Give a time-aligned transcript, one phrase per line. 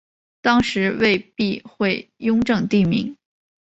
[0.41, 3.15] 当是为避讳雍正帝名。